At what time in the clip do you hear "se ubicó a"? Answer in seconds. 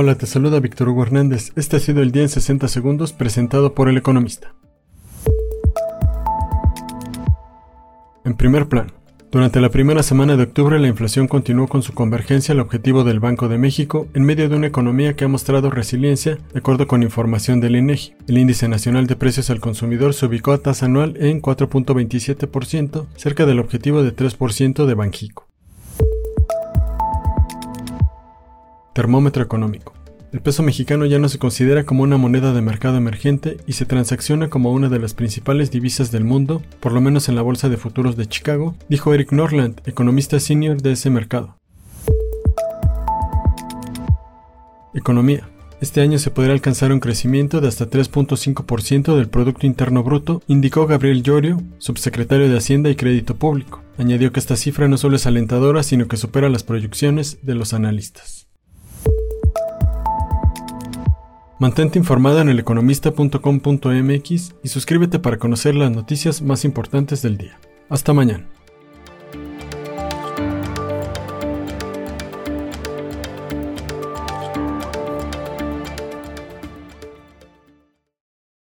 20.14-20.58